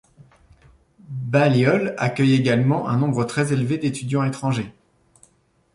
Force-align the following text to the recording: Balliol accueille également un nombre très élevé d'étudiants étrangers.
Balliol 1.09 1.93
accueille 1.99 2.33
également 2.33 2.89
un 2.89 2.97
nombre 2.97 3.23
très 3.23 3.53
élevé 3.53 3.77
d'étudiants 3.77 4.23
étrangers. 4.23 4.73